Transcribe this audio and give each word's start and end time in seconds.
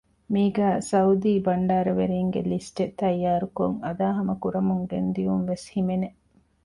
މީގައި 0.33 0.79
ސުޢޫދީ 0.89 1.31
ބަންޑާރަވެރީންގެ 1.45 2.41
ލިސްޓެއް 2.51 2.95
ތައްޔާރުކޮށް 2.99 3.77
އަދާހަމަކުރަމުން 3.85 4.83
ގެންދިޔުން 4.91 5.45
ވެސް 5.49 5.65
ހިމެނެ 5.73 6.07